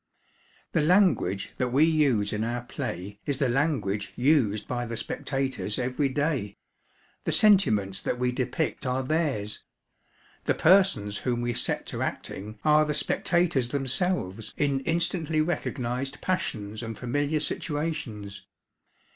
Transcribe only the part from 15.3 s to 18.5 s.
recognized passions and familiar situations.